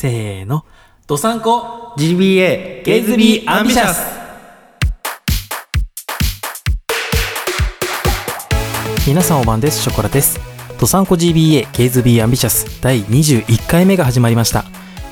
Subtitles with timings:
[0.00, 0.64] せーの。
[1.08, 4.06] ドサンコ GBA ゲイズビーアンビシャス
[9.08, 9.82] 皆さんお晩です。
[9.82, 10.38] ショコラです。
[10.78, 14.66] ドサンコ GBA ゲイズビーアンビシャス第21回目が始まりました。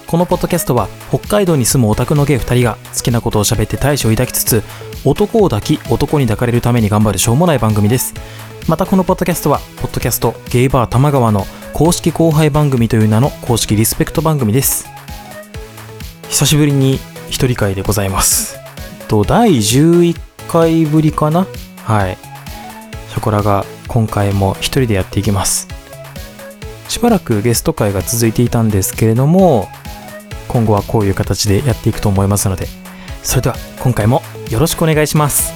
[0.07, 4.63] このポッドキャストは北海道に住むオタクのゲイ2人が好きなことを喋って大志を抱きつつ
[5.05, 8.15] 男を抱き男に抱かれるために頑張るしょうもない番組です。
[8.69, 14.89] またこのポッドキャストはポッドキャストゲイバー玉川の公式後輩番組という名の公式リスペクト番組です。
[16.29, 16.99] 久しぶりに
[17.29, 18.59] 一人会でございます。
[19.07, 21.47] と第11回ぶりかな？
[21.85, 22.19] はい。
[23.11, 25.69] ショコラが今回も一人でやっていきます。
[26.89, 29.69] しばらくゲスト会が続いていたんですけれども、
[30.49, 32.67] 今後はこういう形でやっていくと思いますので、
[33.23, 35.56] それでは今回もよろしくお願いします。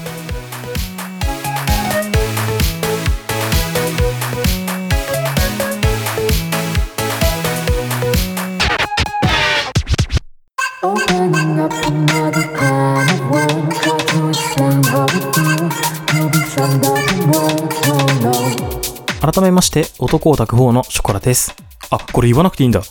[20.03, 21.55] 男オタク4のショコラです。
[21.91, 22.83] あ、これ言わなくていいんだ。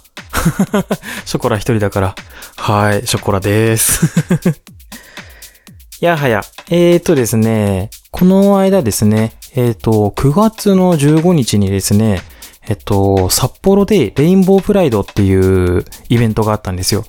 [1.26, 2.16] ショコラ一人だから。
[2.56, 4.62] はい、ショコラです。
[6.02, 6.44] やはや。
[6.70, 12.22] えーとですね、この間ですね、えーと、9月の15日にですね、
[12.68, 17.06] えっと、札幌でレインボープライドっていうイベントがあったんですよ。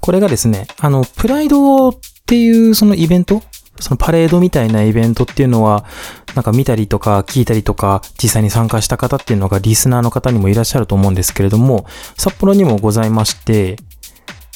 [0.00, 3.42] これがですね、あの、プライドっていうそのイベント
[3.80, 5.84] そのパレードみたいなイベントっていうのは、
[6.34, 11.86] なんか見たりとか聞いたりとか、実際に参加した方っていうのがリスナーの方にもいらっしゃると思うんですけれども、
[12.16, 13.76] 札幌にもございまして、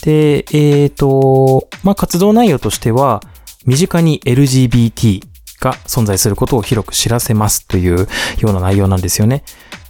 [0.03, 3.23] で、えっ、と、まあ、活動内容としては、
[3.65, 5.23] 身近に LGBT
[5.61, 8.07] が存在することを広く知らせますという
[8.39, 9.45] ような内容なんですよね。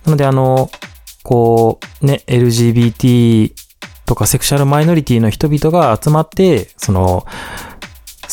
[0.05, 0.71] なので、あの、
[1.25, 3.53] こう、ね、LGBT
[4.07, 7.27] とかセクシャルマイノリティの人々が集まって、その、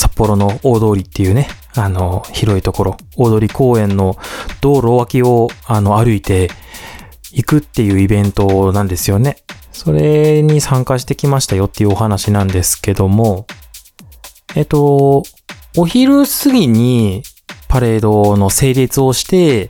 [0.01, 4.17] 札幌の大通りっていうね、あの、広いところ、大通公園の
[4.59, 6.49] 道路脇を、あの、歩いて
[7.31, 9.37] 行くっていうイベントなんですよね。
[9.71, 13.45] それに参加してきましたよっていうお話なんですけども、
[14.55, 15.21] えっと、
[15.77, 17.21] お昼過ぎに
[17.67, 19.69] パレードの成立をして、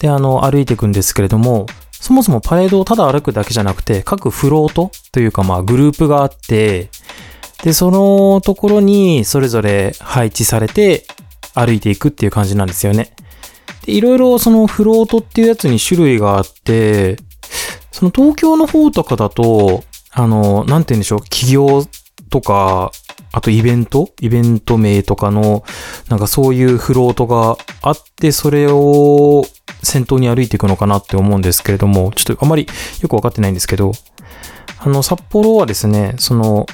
[0.00, 6.88] で、あの、歩いていくんですけれども、そもそもパレードをただ歩くだけじゃなくて、各フロートというかまあグループがあって、
[7.62, 11.04] で、そのところにそれぞれ配置されて
[11.54, 13.12] 歩いていくっていう感じなんですよね。
[13.84, 17.18] で、いろいろそのフロートっていうやつに種類があって、
[17.92, 21.84] その東京の方とかだと、あの、なんて言うんでしょう、企業
[22.30, 22.92] とか、
[23.32, 25.62] あとイベントイベント名とかの、
[26.08, 29.44] なんかそういうフロートがあって、それを
[29.82, 32.66] 先頭に歩いていくのかなって思うんですけれども、ちょっとあまり
[33.00, 33.92] よくわかってないんですけど、
[34.78, 36.66] あの、札幌はですね、その、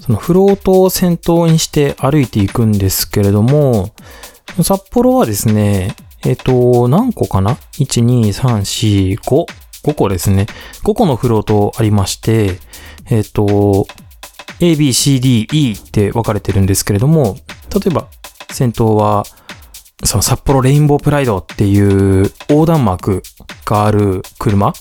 [0.00, 3.90] そのフロートを先頭にして歩いていくんですけれども、
[4.62, 5.94] 札幌はですね、
[6.24, 9.46] えっ、と、何個かな ?1、2、3、4、5。
[9.82, 10.46] 5個ですね。
[10.84, 12.58] 5個のフロートありまして、
[13.10, 13.86] えっ、と、
[14.60, 17.36] A, B, C, D, E って分かれてるんですけれども、
[17.74, 18.08] 例えば、
[18.50, 19.24] 先頭は、
[20.04, 23.22] その札幌レインボープライドっていう横断幕
[23.64, 24.72] がある車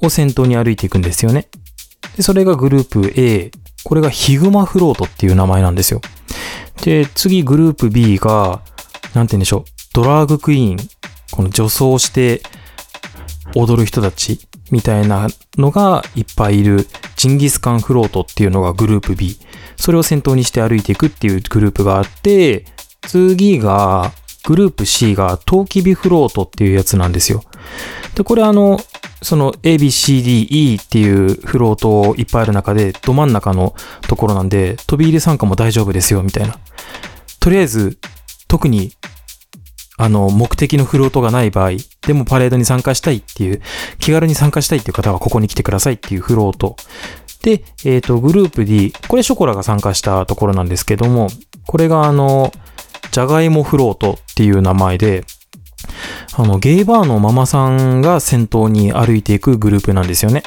[0.00, 1.48] を先頭に歩いていくんですよね。
[2.16, 3.50] で、それがグループ A、
[3.84, 6.00] これがヒグマフロートっていう名前なんですよ。
[6.82, 8.62] で、次グループ B が、
[9.14, 10.76] なんて言うんでしょう、ドラァグクイーン、
[11.30, 12.42] この女装して
[13.54, 14.40] 踊る人たち
[14.70, 19.38] みたいなのがいっぱいいるジンギスカンフロートっていうのがグループ B。
[19.76, 22.64] それを先頭にして歩いていくっていうグループがあって、
[23.02, 24.12] 次が、
[24.44, 27.42] グループ C がトウキビフロートっていうやつなんですよ。
[28.14, 28.78] で、これあの、
[29.22, 36.58] その A, B, C, D, E っていうフロートいっぱいある中で、ど真ん中のところなんで、飛び入り参加も大丈夫ですよ、みたいな。
[37.40, 37.98] とりあえず、
[38.48, 38.92] 特に、
[39.96, 41.70] あの、目的のフロートがない場合、
[42.06, 43.62] でもパレードに参加したいっていう、
[43.98, 46.76] 気軽に参加したいっていう方はここに来てくださいっていうフロート。
[47.42, 51.28] で、えっ、と、グループ D、これショコラが参加したところなんですけども、
[51.66, 52.52] これがあの、
[53.10, 55.24] ジャガイモフロートっていう名前で、
[56.36, 60.42] あの、ゲイバーのママさんが先頭に歩いていくグループなんですよね。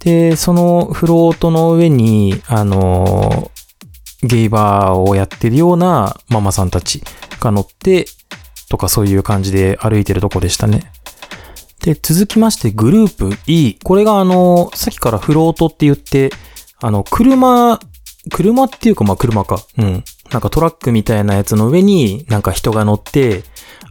[0.00, 3.50] で、そのフロートの上に、あの、
[4.22, 7.02] ゲイバーをやってるようなママさんたち
[7.40, 8.06] が乗って、
[8.68, 10.92] とかそういう感じで歩いてるとこでしたね。
[11.82, 13.78] で、続きましてグループ E。
[13.82, 16.30] これがあの、さっきからフロートって言って、
[16.80, 17.80] あの、車、
[18.30, 19.60] 車っていうかまあ車か。
[19.76, 20.04] うん。
[20.30, 23.42] なんかトラックみたいなやつの上になんか人が乗って、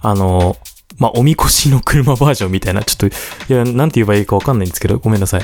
[0.02, 0.58] あの、
[0.98, 3.12] まあ、おみこしの車バージョンみたいな、ちょっと、い
[3.56, 5.42] や、なんて言えばいいかわかんないんですけど、ごめんなさい。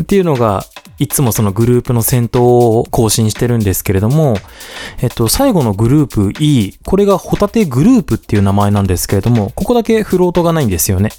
[0.00, 0.64] っていうのが、
[0.98, 4.36] いつもそのグループの先頭を更新してるんですけれども、
[5.02, 11.10] えっと、最後のグループ E、これがホタテグループっていう名前なんですけれども、ここだけフロートがないんですよね。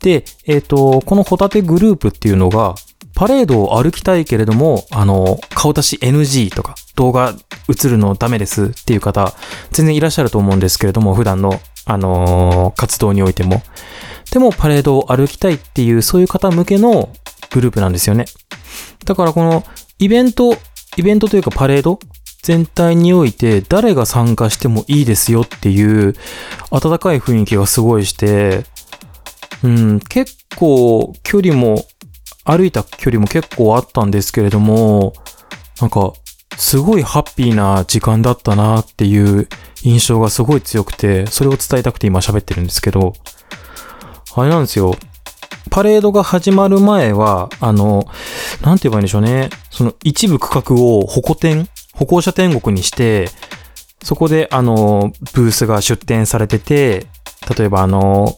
[0.00, 2.74] で、えっと、このホタテグループっていうのが、
[3.14, 7.34] パレードを歩きたいけれども、あの、顔出し NG とか、動画
[7.68, 9.34] 映るのダメですっていう方、
[9.70, 13.62] 全然いらっしゃると思うんですけれども、普段の、あのー活動においても。
[14.30, 17.10] でも、パレードを歩きたいっていう、そういう方向けの
[17.50, 18.24] グループなんですよね。
[19.04, 19.64] だからこの、
[19.98, 20.56] イベント、
[20.96, 21.98] イベントというかパレード
[22.42, 26.14] 全体において誰が参加してもいいですよっていう
[26.70, 28.64] 温かい雰囲気がすごいして、
[29.62, 31.84] うん、結構距離も、
[32.44, 35.12] 歩いた距離も結構あったんですけれども、
[35.80, 36.12] なんか、
[36.56, 39.48] すごいハッピーな時間だったなっていう
[39.82, 43.14] 印象がすごい強くて、それを伝えたくて今喋ってるんですけど、
[44.34, 44.94] あれなんですよ。
[45.70, 48.06] パレードが始まる前は、あの、
[48.62, 49.50] なんて言えばいいんでしょうね。
[49.70, 53.28] その一部区画を歩行天、歩行者天国にして、
[54.02, 57.06] そこであの、ブースが出展されてて、
[57.56, 58.36] 例えばあの、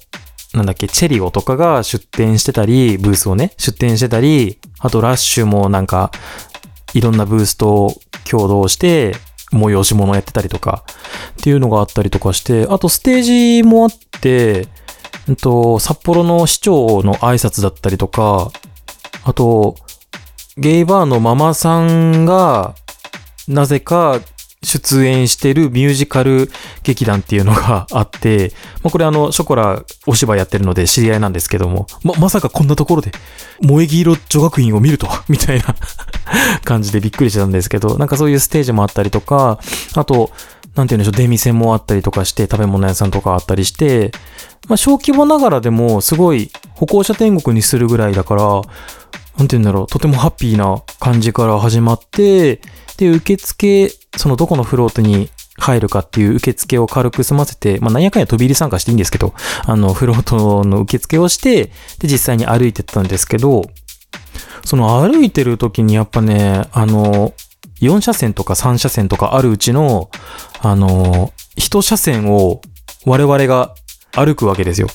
[0.53, 6.13] なんだっけ、チェリオとかが出展してたり、ブースをね、出展してたり、あとラッシュもなんか、
[6.95, 7.95] いろんなブースと
[8.25, 9.15] 共同して、
[9.53, 10.85] 催し物やってたりとか、
[11.33, 14.69] っていうのがあったりとかして、あとステージもあって、
[15.29, 18.51] うんと、札幌の市長の挨拶だったりとか、
[19.25, 19.77] あと、
[20.57, 22.75] ゲイバーのママさんが、
[23.49, 24.21] なぜか
[24.65, 26.51] 出演してるミュージカル
[26.83, 28.53] 劇団っていうのがあって、
[28.83, 33.13] まあ、これあの、ショコラお芝居やってるので知り合いなんですけども、ま、まさかこんなところで、
[33.61, 35.75] 萌え木色女学院を見ると、みたいな
[36.65, 39.59] 感じでびっくりしてたんですけど、なんかそういうステージもあったりとか、
[39.95, 40.31] あと、
[40.75, 44.11] なんて言うんでしょう、出店もあったりとかして、食べ物屋さんとかあったりして、
[44.69, 48.63] まあ、小規模ながらでも、すごい、歩行者天国にするぐらいだから、
[49.37, 52.61] なんて言うんだろう、とてもハッピーな感じから始まって、
[52.97, 59.35] で、受付、そのどこのフロートに入るかっていう受付を軽く済ませて、まあ、なんやかんや飛び入り参加していいんですけど、
[59.65, 61.67] あの、フロートの受付をして、
[61.99, 63.63] で、実際に歩いてったんですけど、
[64.65, 67.35] その歩いてる時にやっぱね、あの、
[67.81, 70.11] 4車線とか3車線とかあるうちの、
[70.61, 72.61] あの、1車線を
[73.05, 73.75] 我々が
[74.15, 74.89] 歩くわけですよ。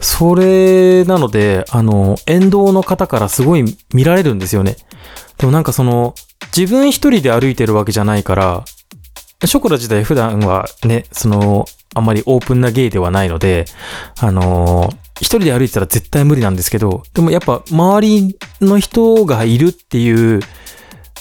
[0.00, 4.76] それなので、あの、沿道の方からすごい見られるんですよね。
[5.38, 6.14] でもなんかその、
[6.56, 8.64] 自分一人で歩いてるわけじゃないから、
[9.44, 13.64] ショコラ自体普段はね、その、あんまりオープンなゲイではないので、
[14.20, 20.40] あのー一人で歩いてたら絶対無理なんですけど、でもやっぱ周りの人がいるっていう、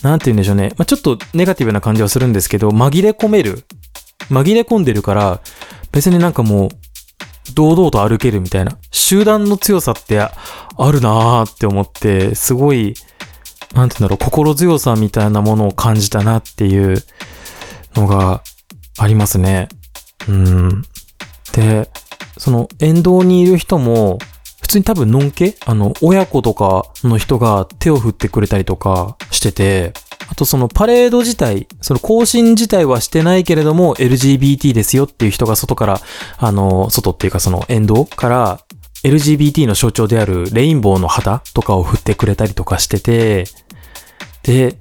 [0.02, 0.74] なんて言うんでしょうね。
[0.78, 3.64] まあ、ちょっとネガティブな感じはするんですけど、紛れ込める。
[4.30, 5.40] 紛れ込んでるから、
[5.92, 6.70] 別になんかもう、
[7.54, 8.78] 堂々と歩けるみたいな。
[8.92, 10.32] 集団の強さってあ
[10.92, 12.96] るなーって思って、すごい、
[13.74, 17.04] なんて言うんだろう、心強さみたいなものを感じたなっていう
[17.96, 18.44] のが
[18.98, 19.70] ありますね。
[20.28, 20.84] うん。
[21.54, 21.90] で、
[22.38, 24.20] その沿道にいる人も、
[24.62, 25.56] 普通に多分のんけ？
[25.66, 29.94] あの、親子とかの人が手を振ってくれたりとかしてて、
[30.32, 36.00] あとそのパレード自体、その更新自体はしてないけれども LGBT ですよっていう人が外から、
[36.38, 38.62] あの、外っていうかその沿道から
[39.04, 43.44] LGBT の象徴であるレインボーの旗とかを振ってくれたりとかしてて、
[44.44, 44.78] で、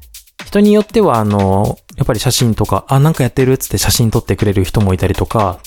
[0.47, 5.59] 人によってはあの、やっぱり写真とか、あ、なんかやってるっつって写真撮ってくれる人もいたりとか、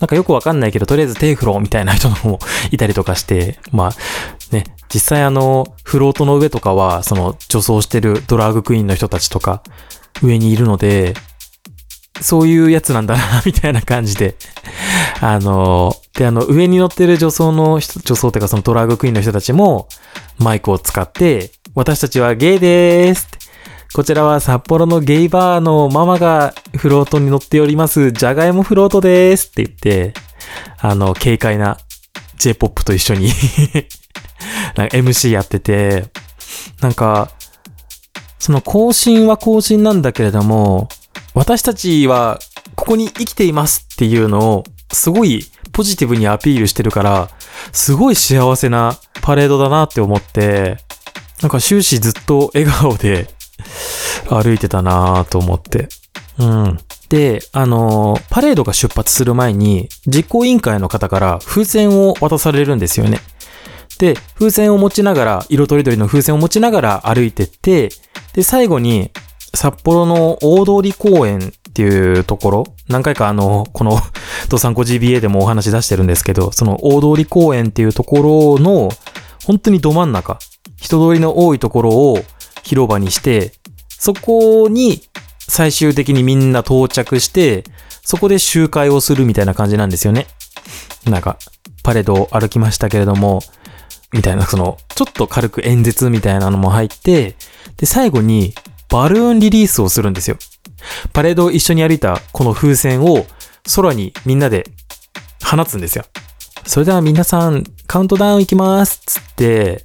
[0.00, 2.38] なんかよくわかんないけど、とりあえず手振ろうみたいな人も
[2.70, 3.90] いたりとかして、まあ、
[4.92, 9.62] 実際あの、フロートの上とかは、その女装してるドラァグクイーンの人たちとか、
[10.22, 11.14] 上にいるので、
[12.20, 14.36] そういうやつなんだな、みたいな感じで。
[15.20, 19.88] あの、で、あの、上に乗ってる女装の人、女装っていうかそのドラァグクイーンの人たちも、
[20.38, 23.28] マイクを使って、私たちはゲイでーす
[23.94, 30.14] こちらは札幌のゲイバーのママがフロートに乗っております、じゃがいもフロートでーすって言って、
[30.78, 31.78] あの、軽快な
[32.36, 33.30] J-POP と一緒に
[34.74, 36.06] なんか MC やってて、
[36.80, 37.30] なんか、
[38.38, 40.88] その更新は更新なんだけれども、
[41.34, 42.38] 私たちは
[42.74, 47.28] ここに生きていますっていうのをすごいポジティブにアピールしてるから、
[47.72, 50.78] すごい幸せなパレードだなって思って、
[51.42, 53.28] なんか終始ずっと笑顔で
[54.28, 55.88] 歩いてたなと思って。
[56.38, 56.78] うん。
[57.08, 63.20] で、あのーパレードが出発する前に、実行委員会の方から風船を渡されるんですよね。
[63.98, 67.90] で、風船を持ちながら、色とりどりの風船を持ちながら歩いてって、
[68.34, 69.10] で、最後に、
[69.54, 73.98] 札幌の大通公園っていうところ、何回かあの、この、
[74.48, 78.90] ドサンコ GBA でもお話出してるんですけど、その大通公園っていうところの、
[79.44, 80.38] 本当にど真ん中
[80.76, 82.18] 人通りの多いところを
[82.62, 83.52] 広場にして、
[83.88, 85.02] そこに
[85.48, 87.64] 最終的にみんな到着して、
[88.04, 90.26] そこで集会をするみたいな感じなんですよね。
[91.06, 91.38] なんか、
[91.82, 93.40] パレードを歩きましたけれども、
[94.12, 97.36] みたいな、その、ちょっと軽く演説みたいなのも入って、
[97.76, 98.54] で、最後に
[98.88, 100.38] バルーンリリースをするんですよ。
[101.12, 103.26] パレードを一緒に歩いたこの風船を
[103.74, 104.70] 空にみんなで
[105.44, 106.04] 放つんですよ。
[106.64, 109.84] それでは皆さん、カウントダウンいきますつって、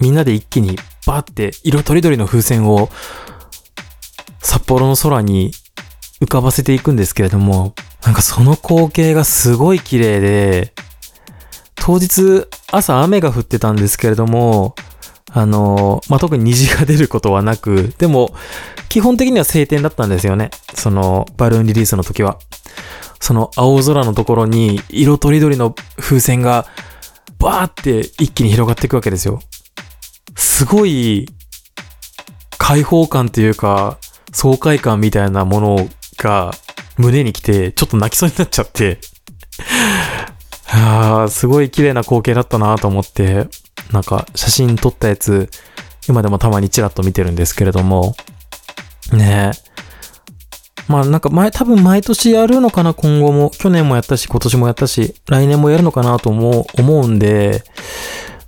[0.00, 2.90] みんなで一気にバーって色とりどりの風船を
[4.40, 5.52] 札幌の空に
[6.20, 10.72] 浮かばせていくんですけれども、なんかその光景がすごい綺麗で、
[11.88, 14.74] 当日朝雨が降ってたんですけれども、
[15.32, 18.34] あの、まあ、特に虹が出ることはなく、でも、
[18.90, 20.50] 基本的には晴天だったんですよね。
[20.74, 22.38] その、バルーンリリースの時は。
[23.20, 26.66] その青空のところに、色とりどりの風船が、
[27.38, 29.40] バーって一気に広がっていくわけですよ。
[30.36, 31.26] すごい、
[32.58, 33.96] 開放感というか、
[34.34, 36.50] 爽快感みたいなものが
[36.98, 39.00] 胸に来て、ちょっと泣きそうになっちゃって。
[40.70, 43.48] あすごい綺麗な光景だったなと思って、
[43.92, 45.48] なんか写真撮ったやつ、
[46.08, 48.14] 今でもたまにチラッと見てるんですけれども、
[49.12, 49.68] ねえ。
[50.88, 53.50] まあなんか前、多分毎年やるのかな、今後も。
[53.50, 57.62] 去年もやったし、今年もやったし、来年もやるのかなと思う、思うんで、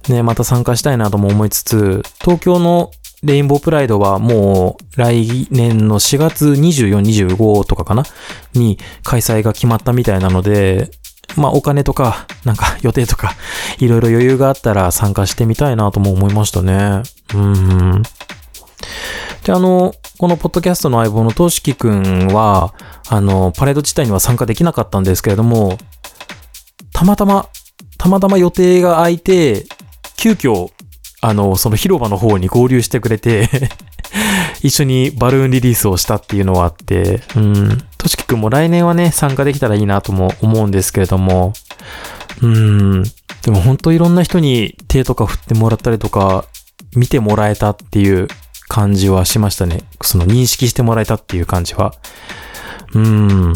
[0.09, 2.91] ねまた参加したいなとも思いつつ、東京の
[3.23, 8.05] レインボープライドはもう来年の4月24、25とかかな？
[8.55, 10.91] に開催が決まったみたいなので、
[11.37, 13.35] まあお金とか、なんか 予定とか、
[13.79, 17.03] いろいろ余裕があったら参加してみたいなとも思いましたね。
[17.35, 18.03] うん。
[19.45, 22.75] で、あの、このポッドキャストの相棒のとしきくんは、
[23.09, 25.79] あの、パレード自体には参加できなかったんですけれども、
[26.93, 27.49] たまたま、
[27.99, 29.67] たまたま予定が空いて、
[30.17, 30.69] 急遽、
[31.23, 33.49] あの、その広場の方に合流してくれて、
[34.63, 37.79] 一緒にバルーンリリースをしたっていうのはあって、うん。
[37.99, 41.53] としきくんも来年はね、参加できたらいいなとも思うんですけれども、
[42.43, 43.03] うん。
[43.43, 46.45] でも本当いろんな人に手とか振ってもらったりとか、
[46.95, 48.29] 見てもらえたっていう
[48.69, 49.83] 感じはしましたね。
[50.03, 51.95] その認識してもらえたっていう感じは。
[52.95, 53.55] うん。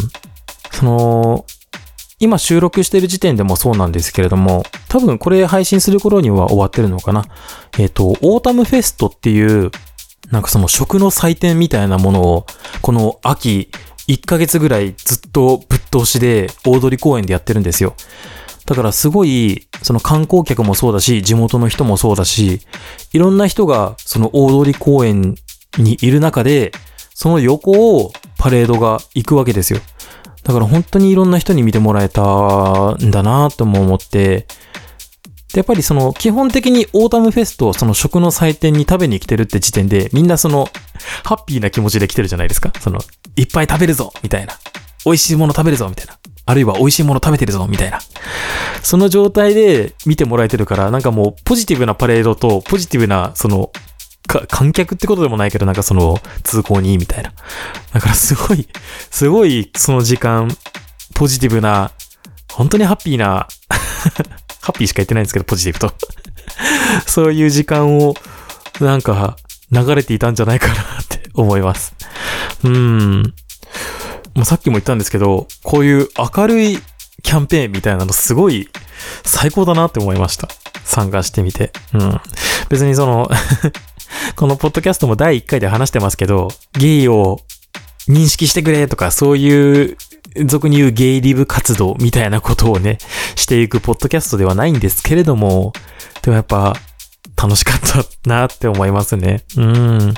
[0.70, 1.46] その、
[2.20, 7.24] 今収録してる時点でもそうなんですけれども、多分これ配信する頃には終わってるのかな。
[7.78, 9.70] えっ、と、オータムフェストっていう、
[10.30, 12.46] なんかその食の祭典みたいなものを、
[12.80, 13.70] この秋、
[14.08, 17.94] 1ヶ月ぐらいずっとぶっ通しで大通公園でやってるんですよ。
[18.66, 22.60] だからすごい、その観光客もそうだし、地元の人もそうだし、
[23.12, 25.36] いろんな人がその大通公園
[25.78, 26.72] にいる中で、
[27.14, 29.80] その横をパレードが行くわけですよ。
[30.42, 34.46] だから本当にいろんな人に見てもらえたんだなとも思って、
[35.58, 40.68] やっぱりその基本的にオータムフェスト、その食の祭典に食べに来てるって時点で、みんなその
[41.24, 42.72] ハッピーな気持ちで来てるじゃないですか。
[42.80, 43.00] その、
[43.36, 44.54] いっぱい食べるぞみたいな。
[45.04, 46.18] 美味しいもの食べるぞみたいな。
[46.46, 48.00] あるいは美味しいもの食べてるぞみたいな。
[48.82, 53.70] その状態で見てもらえてるから、なんかもうポジティブなパレードとポジティブな、その、
[54.48, 57.32] 観客ってことでもないけど、なんかその、通行にいいみたいな。
[57.92, 58.68] だからすごい、
[59.10, 60.54] すごいその時間、
[61.14, 61.92] ポジティブな、
[62.52, 63.48] 本当にハッピーな、
[64.64, 65.92] ハッピーしか言ってないんですけど、ポジティブと。
[67.06, 68.14] そういう時間を、
[68.80, 69.36] なんか、
[69.70, 71.94] 流れていたんじゃないかなって思います。
[72.62, 73.34] うん。
[74.34, 76.78] もうさっきも言ったんですけど、こういう明るい
[77.22, 78.70] キャンペーンみたいなのすごい
[79.22, 80.48] 最高だなって思いました。
[80.84, 81.70] 参加してみて。
[81.92, 82.20] うん。
[82.70, 83.28] 別にその、
[84.34, 87.40] このポッドキャストも第1回で話してますけど、ゲイを
[88.08, 89.98] 認識してくれとか、そういう、
[90.46, 92.98] 俗に言うゲイリブ活動みたいなことをね、
[93.36, 95.72] していくポッドキャストではないんですけれども、
[96.22, 96.74] でもやっぱ、
[97.36, 99.44] 楽しかったなって思いますね。
[99.56, 100.14] うん。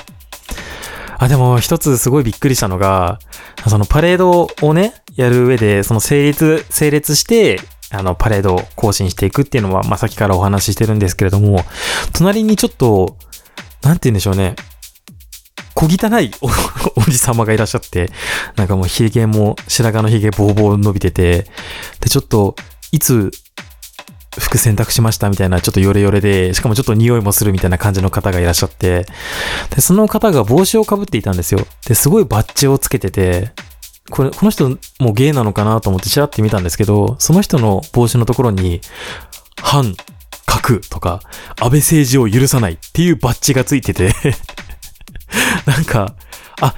[1.17, 3.19] あ、でも一つすごいびっくりしたのが、
[3.67, 7.59] そのパレードをね、やる上で、その成立、整列して、
[7.89, 11.63] あの、パレードを更新していくっていうのは、まあ、さっきからお話ししてるんですけれども、
[12.13, 13.17] 隣にちょっと、
[13.81, 14.55] なんて言うんでしょうね。
[15.77, 16.49] 小汚いお
[16.99, 18.09] おじさまがいらっしゃって、
[18.55, 21.45] なんかもう髭も、白髪の髭ボーボー伸びてて、
[21.99, 22.55] で、ちょっと、
[22.91, 23.31] いつ、
[24.39, 29.05] 服洗濯しましたみたいな、ちょっとヨレヨレで、しかもちょっと匂いもするみたいな感じの方がいらっしゃって、
[29.75, 31.65] で、その方が帽子をかぶっていたんですよ。
[31.85, 33.51] で、すごいバッジをつけてて、
[34.09, 38.81] これ、この人もゲイなのかなと思ってチラって見たんですけど、その人の帽子のところに、
[39.61, 39.95] 反、
[40.47, 41.21] 核とか、
[41.59, 44.11] 安倍政治を許さないっていうバッジがついてて、
[45.65, 46.15] なんか、
[46.61, 46.75] あ、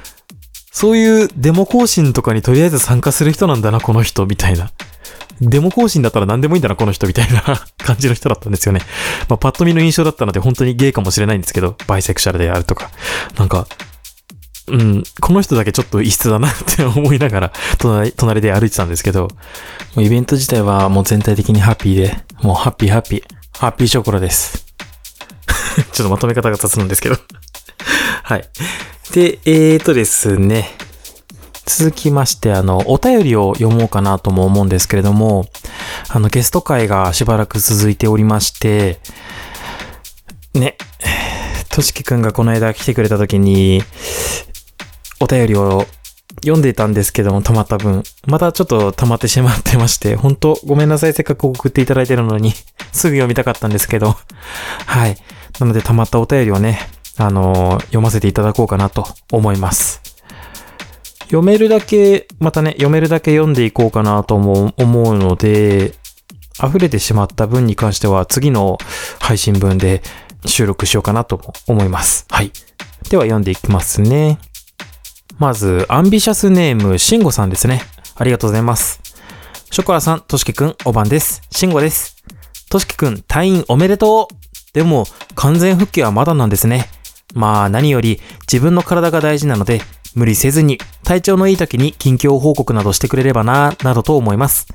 [0.71, 4.71] そういうデモ行進とかにとりあえず参加する人なんだな、この人、みたいな。
[5.41, 7.41] デモ行進だったら何でもいいんだな、この人みたいな
[7.77, 8.81] 感じの人だったんですよね。
[9.29, 12.91] まあ、パッと見の印象だったので本当にゲイかもしれないんですけど、バイセクシャルであるとか。
[13.37, 13.67] なんか、
[14.67, 19.23] うん、この人だけちょっと異質だなって思いながら隣、隣で歩いてたんですけど、
[19.95, 23.23] もうイベント自体はもう全体的にハッピーで、もうハッピーハッピー、
[23.57, 24.65] ハッピーショコラです。
[25.91, 27.17] ちょっとまとめ方が雑なんですけど
[28.23, 28.43] はい。
[29.13, 30.69] で、えーとですね。
[31.65, 35.45] 続きまして、あの、お便りを読もうかなとも思うんですけれども、
[36.09, 38.99] あの、ゲスト会がしばらく続いておりまして、
[40.55, 40.77] ね、
[41.69, 43.83] としきくんがこの間来てくれた時に、
[45.19, 45.85] お便りを
[46.41, 52.53] 読んでたんですけども、溜まった分、またちょっと溜まってしまってまして、本当ごめんなさい、せっかく送っていただいてるのに、
[52.91, 54.15] すぐ読みたかったんですけど、
[54.87, 55.17] はい。
[55.59, 56.79] なので溜まったお便りをね、
[57.19, 60.01] あの、読ませていただこうかなと思います。
[61.23, 65.93] 読めるだけ、またね、読めるだけ読んでいこうかなとも思うので、
[66.63, 68.77] 溢れてしまった分に関しては次の
[69.19, 70.01] 配信分で
[70.45, 72.25] 収録しようかなと思います。
[72.29, 72.51] はい。
[73.09, 74.39] では読んでいきますね。
[75.37, 77.81] まず、アンビシャスネーム、シンゴさんですね。
[78.15, 78.99] ありがとうございます。
[79.71, 81.41] ショコラさん、トシキくん、おばんです。
[81.51, 82.17] シンゴです。
[82.69, 86.89] トシキくん、退院おめでとうでも、完全復帰はまだなんですね。
[87.33, 88.19] まあ、何より、
[88.51, 89.81] 自分の体が大事なので、
[90.15, 94.67] 無理せずに、体調のいい時に近況報告などしてくれればな、などと思います。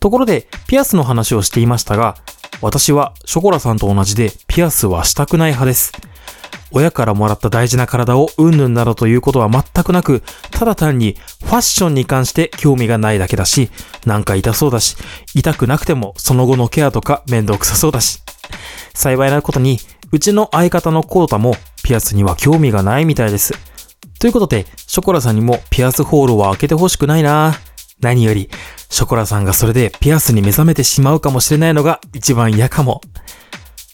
[0.00, 2.16] ところで、ピアスの話をしていましたが、
[2.60, 5.92] 私はショコラさんと同じで、ピアスはしたくない派です。
[6.72, 13.70] 親からもらった大事な体をうんぬんなどということは全くなく、ただ単にファッションに関して興味がないだけだし、
[14.06, 14.96] なんか痛そうだし、
[15.34, 18.20] 痛くなくてもその後のケアとか面倒くさそうだし。
[18.94, 19.78] 幸いなことに、
[20.12, 21.56] うちの相方のコータも
[21.92, 23.52] ピアスには興味がないみたいです。
[24.18, 27.52] ということで、ショコラさんにもピアスホールを開けてほしくないな
[28.00, 28.48] 何より、
[28.88, 33.02] ショコラさんがそれでピアスに目覚めてしまうかもしれないのが一番嫌かも。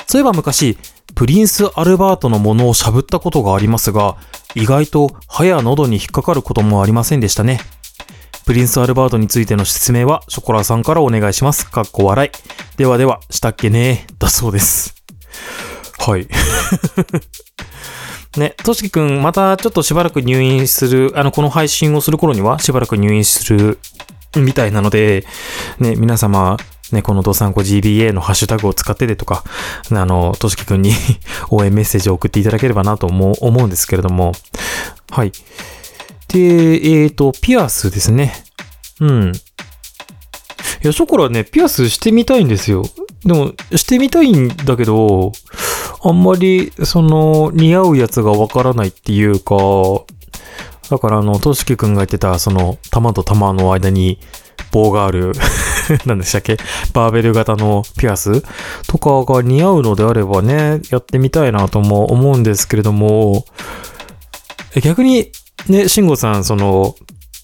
[0.06, 0.78] そういえば昔、
[1.16, 4.16] プリンス・アルバートのものをしゃぶったことがありますが、
[4.54, 7.60] 意外と歯や喉に引っかかることもありませんでしたね。
[8.46, 11.68] プリンス・アルバートについての説明はショコラさんからお願いします。
[11.68, 12.76] かっこ笑い。
[12.76, 14.94] ではでは、したっけねだそうです。
[15.98, 16.28] はい。
[18.38, 23.78] ね、としきくん、またちょっとしばらく入院する、あの、この配信をする頃にはしばらく入院する
[24.36, 25.24] みたいなので、
[25.78, 26.56] ね、皆様、
[26.92, 29.44] ね、このドサンコ GBA のハッシュタグを使ってでとか、
[29.90, 30.92] あの、としきくんに
[31.50, 34.32] 応援メッセージを送っていただければなと思う思うんですけれども、
[35.10, 35.32] はい。
[36.28, 38.32] で、えっ、ー、と、ピアスですね。
[39.00, 39.32] うん。
[40.82, 42.84] いや、ショコラね、ピアスしてみたいんですよ。
[43.28, 45.32] でも、してみたいんだけど、
[46.02, 49.54] あんまり、その、似合うやつがわからないっていうか、
[50.90, 54.18] だからあの、としきくんが言ってた、その、玉と玉の間に
[54.72, 55.32] 棒がある
[56.06, 56.56] 何でしたっけ？
[56.92, 58.42] バーベル型のピアス
[58.86, 63.44] とかが似合うのであればね、やってみたいなとも思うんですけれども、
[64.82, 65.30] 逆に、
[65.68, 66.94] ね、慎吾さん、その、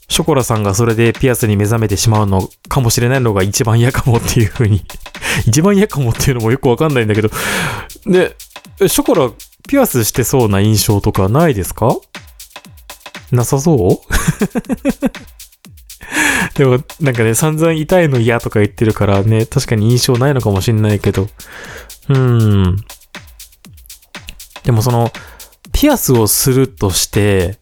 [0.08, 4.82] ショコラさんがそれでピアスに目覚めてしまうのかもしれないのが一番嫌かもっていう風に
[5.46, 7.30] 一番嫌かもっていうのもよくわかんないんだけど、
[8.06, 8.36] で、
[8.86, 9.30] ショコラ、
[9.68, 11.96] ピアスしてそうな印象とかないですか？
[13.32, 13.98] なさそう？
[16.54, 21.28] でも、なんかね、散々痛いの嫌とか言ってるからね、確かに印象ないのかもしんないけど。
[22.08, 22.16] うー
[22.68, 22.76] ん。
[24.64, 25.10] でもその、
[25.72, 27.58] ピアスをするとして、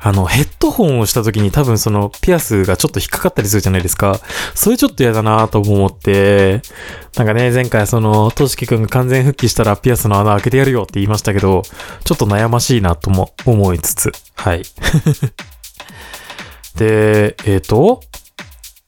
[0.00, 4.20] あの、ヘッドホンをした時に多分そのピアスがちょっと引っかかったりするじゃないですか。
[4.54, 6.62] それちょっと嫌だなと思って、
[7.16, 11.62] なんかね、前回その、としきくんが完全復帰したらピアスの穴開けてやるよって言いましたけど、
[12.04, 14.62] ちょっと悩ましいなとも思いつつ、はい。
[16.76, 18.00] で、えっ、ー、と、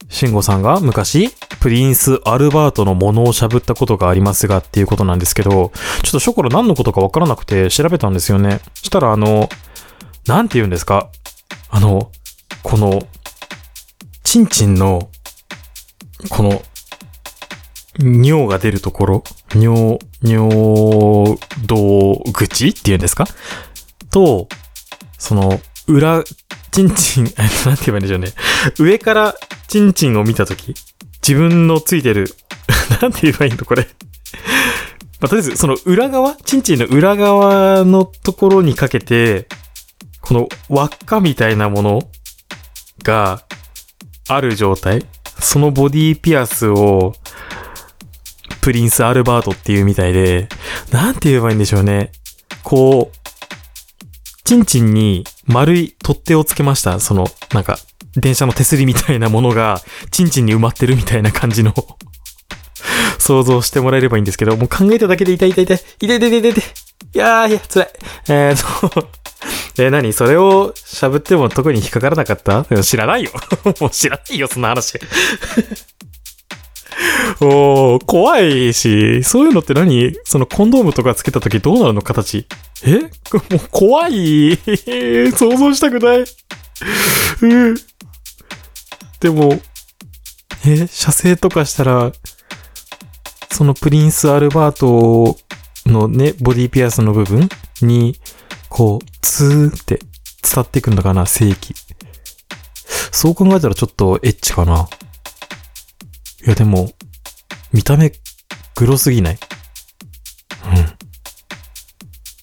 [0.09, 8.61] 慎吾さんが昔、プリンス・アルバートのものをしゃぶったことがありますがっていうことなんですけど、ちょっとショコラ何のことかわからなくて調べたんですよね。
[8.75, 9.49] したらあの、
[10.27, 11.11] なんて言うんですか？
[11.71, 12.11] あの、
[12.63, 13.01] この、
[14.23, 15.11] チンチンの、
[16.29, 16.63] この、
[17.99, 23.27] 尿が出るところ、尿、尿道口っていうんですか？
[24.11, 24.49] と、
[25.19, 26.23] その、裏、
[26.71, 27.25] チンチン、
[27.67, 28.33] なんて言えばいいんでしょうね。
[28.79, 29.35] 上から
[29.67, 30.75] チンチンを見たとき、
[31.27, 32.35] 自分のついてる、
[33.03, 33.89] なんて言えばいいのこれ？
[35.21, 39.49] まあ、とりあえず、その裏側、チンチンの裏側のところにかけて、
[40.21, 42.01] この輪っかみたいなもの
[43.03, 43.43] が
[44.29, 45.07] ある状態。
[45.41, 47.15] そのボディピアスを、
[48.61, 50.49] プリンス・アルバートっていうみたいで、
[50.93, 52.13] なんて言えばいいんでしょうね。
[52.63, 53.17] こう、
[54.45, 57.01] チンチンに丸い取っ手をつけました。
[57.01, 57.79] その、なんか、
[58.17, 59.81] 電車の手すりみたいなものが、
[60.11, 61.73] チンチンに埋まってるみたいな感じの
[63.19, 66.65] 想像してもらえればいいんですけど、もう考えただけで痛い痛い痛い、痛い痛い痛い痛い痛い。
[67.15, 67.89] いやー、いや、辛い。
[68.29, 69.09] えーと、
[69.79, 70.13] え、何？
[70.13, 72.65] それをしゃぶっても特に引っかからなかった？
[72.83, 73.31] 知らないよ。
[73.81, 74.99] もう知らないよ、そんな話。
[77.41, 80.15] おー、怖いし、そういうのって何？
[80.25, 82.47] そのコンドームとかつけた時どうなるの形？
[82.85, 82.99] え？
[82.99, 83.11] もう
[83.71, 84.57] 怖い。
[84.57, 86.25] 想像したくない。
[89.21, 89.61] でも、
[90.67, 92.13] え、射精とかしたら、
[93.51, 95.37] そのプリンス・アルバート
[95.87, 97.49] のね、ボディピアスの部分
[97.83, 98.19] に、
[98.71, 100.01] こう、ツーって
[100.43, 101.75] 伝っていくんだかな、精液。
[103.13, 104.89] そう考えたらちょっとエッチかな。
[106.47, 106.91] いやでも、
[107.73, 108.13] 見た目、
[108.77, 109.39] グロすぎない？
[110.65, 110.87] うん。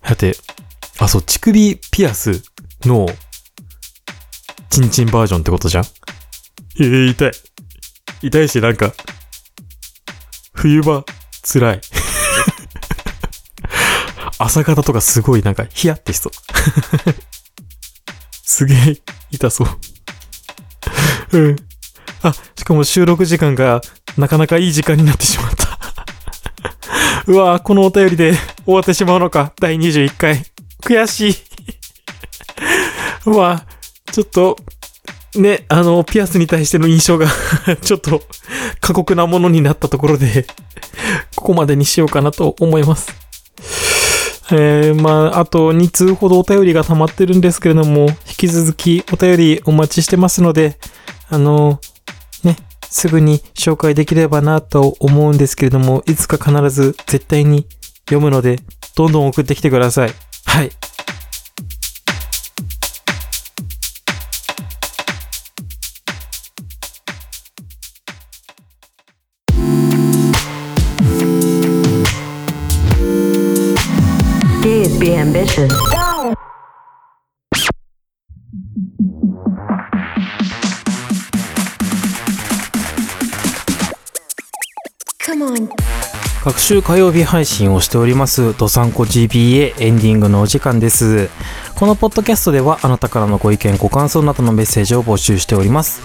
[0.04, 0.38] だって、
[1.00, 2.44] あ、そう、乳首ピアス
[2.84, 3.08] の、
[4.70, 5.86] チンチンバージョンってことじゃん？
[6.80, 7.32] えー、痛い。
[8.22, 8.94] 痛いし、なんか、
[10.54, 11.04] 冬場、
[11.44, 11.82] 辛い。
[14.39, 16.32] 朝方とかすごいなんかヒヤってしそう。
[18.43, 18.97] すげえ
[19.32, 19.67] 痛そう。
[21.34, 21.56] うん。
[22.21, 23.82] あ、しかも収録時間が
[24.17, 25.80] なかなかいい時間になってしまった
[27.28, 28.34] うわぁ、このお便りで
[28.65, 29.54] 終わってしまうのか。
[29.60, 30.43] 第21回。
[30.84, 31.36] 悔しい
[33.26, 34.58] うわぁ、ちょっと、
[35.36, 37.28] ね、あの、ピアスに対しての印象が
[37.82, 38.23] ちょっと
[38.80, 40.47] 過酷なものになったところで
[41.36, 43.13] ここまでにしようかなと思います。
[44.52, 50.78] えー、まあ、あと2通ほどお便りが溜まってるんですけれども、引き続きお便りお待ちしてますので、
[51.30, 51.80] あの、
[52.44, 52.56] ね、
[52.90, 57.68] すぐに紹介できればなと思うんですけれども、いつか必ず絶対に
[58.06, 58.60] 読むので、
[58.96, 60.12] どんどん送ってきてください。
[60.46, 60.72] はい。
[75.00, 75.70] Be ambitious.
[85.26, 85.70] Come on.
[86.44, 91.30] 各週火曜日配信をしております、ドサンコ GBA エンディングのお時間です。
[91.76, 96.02] このポッドキャストではあなたからのご意見、ご感想などのメッセージを募集しております。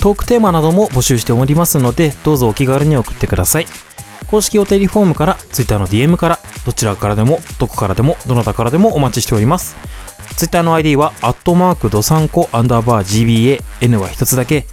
[0.00, 3.66] トークテーマなども募集しておりますので、どうぞお気軽に送ってください。
[4.30, 9.76] 公式お手入フォームから、Twitter の DM から、どちらからでも、どこからでも、どなたからでもお待ちしております。
[10.36, 14.66] Twitter の ID は、アットマークドサンコアンダーバー GBA、N は一つだけ、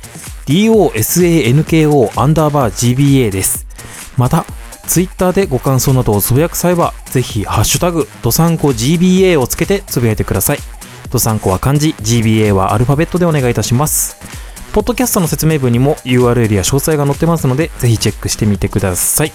[0.46, 3.66] DOSANKO アンダーバー GBA です。
[4.16, 4.46] また、
[4.86, 10.60] Twitter でご感想などをつぶやく際は、ぜひ、ハッシュタグ、ドサンコ GBA をつけてつぶやいてください。
[11.10, 14.47] ドサンコは漢字、GBA はアルファベットでお願いいたします。
[14.78, 19.32] ポッドキャストの説明文にも URL や詳細が載ってますので、ぜひチェックしてみてください。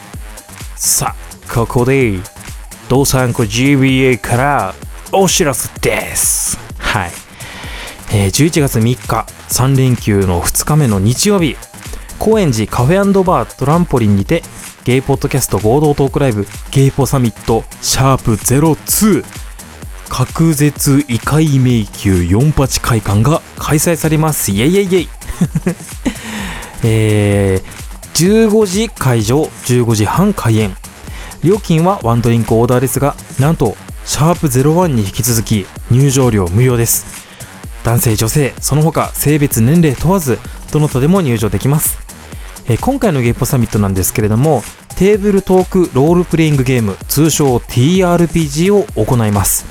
[0.77, 2.21] さあ、ここで、
[2.89, 4.75] ドサンコ GBA から
[5.11, 6.61] お知らせです。
[6.79, 7.11] はい。
[8.13, 11.57] えー、11月3日、3連休の2日目の日曜日、
[12.21, 14.45] 高円寺カフェバートランポリンにて、
[14.85, 19.25] ゲイポッドキャスト合同トークライブ、ゲイポサミット、シャープ02、
[20.09, 24.53] 隔絶異界迷宮48会館が開催されます。
[24.53, 25.22] イェイイェイイェイ
[26.85, 30.77] えー、15時会場、15時半開演。
[31.45, 37.07] 料金はワンドリンクオーダーですが、なんと、シャープ01に引き続き入場料無料です。
[37.85, 40.39] 男性、女性、その他性別、年齢問わず、
[40.73, 41.99] どなたでも入場できます。
[42.67, 44.63] えー、今回のゲイポサミットなんですけれども、
[44.97, 49.67] テーブルトークロールプレイングゲーム、通称 TRPG を行います。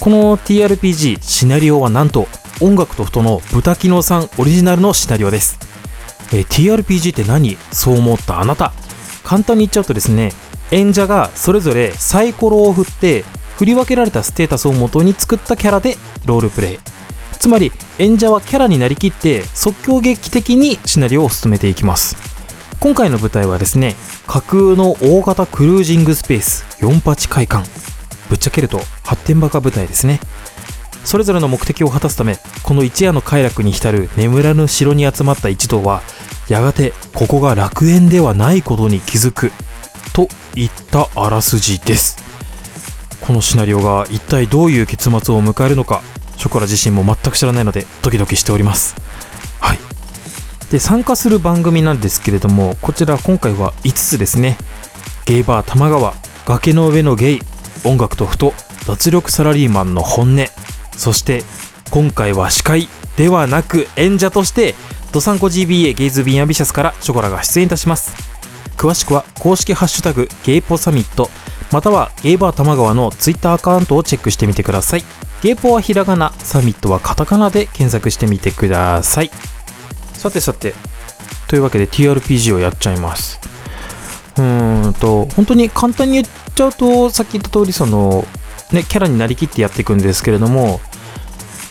[0.00, 2.28] この TRPG、シナリオはなんと、
[2.60, 5.58] 音楽と太の豚キノさんオリジナルのシナリオです。
[6.32, 8.72] えー、TRPG って何そう思ったあなた。
[9.22, 10.32] 簡単に言っちゃうとですね、
[10.70, 13.24] 演者がそれぞれサイコロを振って
[13.56, 16.78] 振り分けられたステータスを元に作ったキャラでロールプレイ。
[17.38, 22.16] つまり演者はキャラになりきって即興劇的にシナリオを進めていきます。
[22.80, 23.94] 今回の舞台はですね、
[24.26, 27.68] 架空の大型クルージングスペース48会館。
[28.28, 30.20] ぶっちゃけると発展場が舞台ですね。
[31.08, 36.02] それぞれの目的を果たすためこの一夜の快楽に浸る眠らぬ城に集まった一同は
[36.50, 39.50] やがてここが楽園ではないことに気づく
[40.12, 42.18] といったあらすじです。
[43.22, 46.02] このシナリオが一体どういう結末を迎えるのか
[46.36, 48.94] ショコラ自身も全く知らないのでドキドキしております。
[49.60, 49.78] はい。
[50.70, 54.58] で参加する番組なんですけれどもこちら今回は5つですね。
[55.24, 56.12] ゲイバー玉川
[56.44, 57.40] 崖の上のゲイ
[57.84, 58.52] 音楽とふと
[58.86, 60.46] 脱力サラリーマンの本音。
[60.98, 61.44] そして
[61.90, 64.74] 今回は司会ではなく演者として
[65.12, 68.12] ドサンコ GBA ゲイズビンアビシャスからショコラが出演いたします。
[68.76, 71.30] 詳しくは公式ハッシュタグゲイポサミット
[71.72, 75.04] またはゲイバー玉川のツイッターアカウントをチェックしてみてください。
[75.42, 79.30] ゲイポはひらがなサミットはカタカナで検索してみてください。
[80.14, 80.74] さてさて。
[81.46, 83.40] というわけで TRPG をやっちゃいます。
[84.36, 88.24] うーんと本当に簡単に言っちゃうとさっき言った通りその
[88.72, 90.80] ねキャラになりきってやっていくんですけれども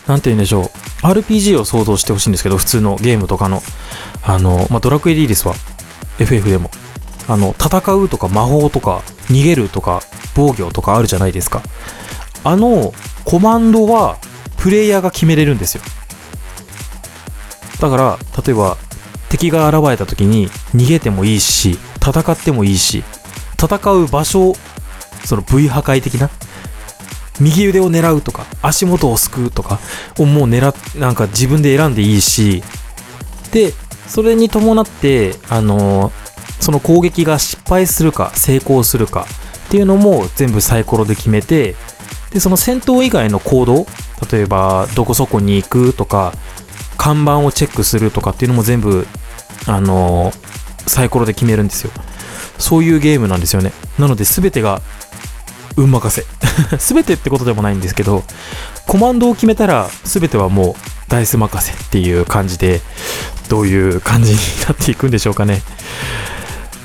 [0.08, 0.64] なんて言うんでしょう。
[1.06, 3.62] RPG を想像してほしいんですけど普通のゲームとかの。
[4.22, 5.54] あの、まあ、ドラクエでいいですわ
[6.18, 6.70] FF でも。
[7.28, 10.00] あの戦うとか魔法とか逃げるとか
[10.34, 11.62] 防御とかあるじゃないですか。
[12.42, 12.94] あの
[13.24, 14.16] コマンドは
[14.56, 15.82] プレイヤーが決めれるんですよ。
[17.80, 18.78] だから例えば
[19.28, 23.04] 敵が現れた時に逃げてもいいし戦ってもいいし
[23.62, 24.54] 戦う場所
[25.24, 26.30] その V 破壊的な
[27.40, 29.78] 右腕を狙うとか足元をすくうとか
[30.18, 32.62] をもう狙っなんか自分で選んでいいし
[33.52, 33.72] で
[34.06, 36.12] それに伴ってあの
[36.60, 39.26] その攻撃が失敗するか成功するか
[39.66, 41.76] っていうのも全部サイコロで決めて
[42.30, 43.86] でその戦闘以外の行動
[44.30, 46.32] 例えばどこそこに行くとか
[46.96, 49.06] 看板をチェックするとかっていうのも全部
[49.66, 50.32] あの
[50.86, 51.92] サイコロで決めるんですよ。
[52.58, 53.72] そういうゲームなんですよね。
[53.98, 54.82] なので全てが
[55.78, 56.26] 運任せ。
[56.78, 58.24] 全てってことでもないんですけど
[58.86, 62.80] コマンドを決めたら全てはもうダイス任せっていう感じで
[63.48, 65.62] どういう感じになっていくんでしょうかね。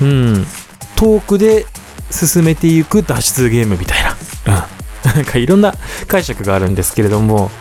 [0.01, 0.47] うん。
[0.95, 1.65] トークで
[2.09, 4.15] 進めていく脱出ゲームみたいな。
[4.47, 4.83] うん。
[5.15, 5.73] なんかいろんな
[6.07, 7.51] 解釈があるんですけれども、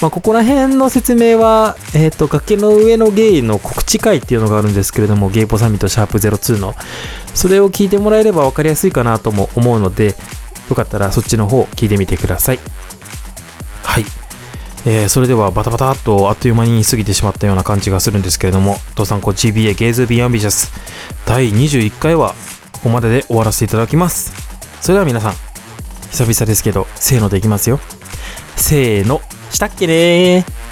[0.00, 6.74] まあ、ここら辺の説明は、えっ、ー、と、崖の上のゲイの告知会っていうのがあるんですけれども、ゲイポサミットシャープ02の、
[7.34, 10.16] それを聞いてもらえれば分かりやすいかなとも思うので、
[10.68, 12.58] よかったらそっちの方聞いてみてください。
[13.82, 14.04] はい。
[14.84, 20.72] えー、それではバタバタっとあっという間に過ぎてしまったような感じがするんですけれども、ドサンコ GBA ゲイズビーアンビシャス
[21.26, 22.34] 第21回は
[22.72, 24.32] ここまでで終わらせていただきます。
[24.80, 25.34] それでは皆さん、
[26.10, 27.80] 久々ですけど、せーのでいきますよ。
[28.54, 30.65] せーの、したっけねー。